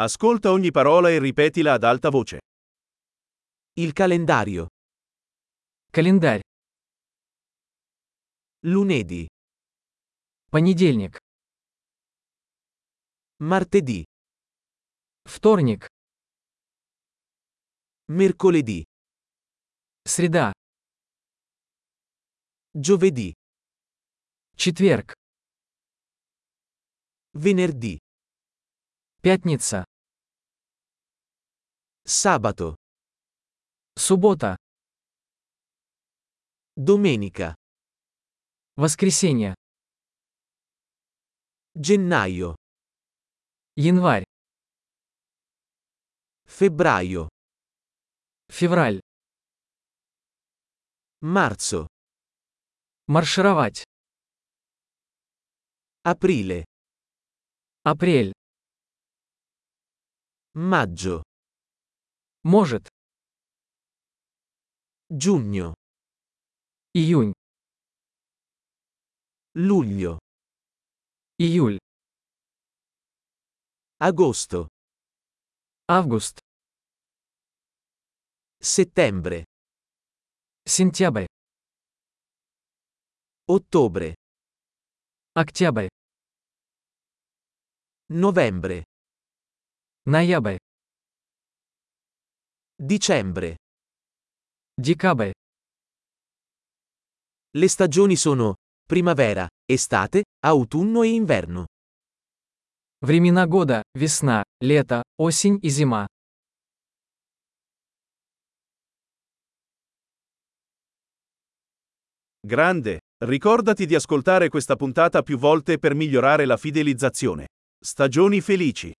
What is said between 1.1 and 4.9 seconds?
e ripetila ad alta voce. Il calendario.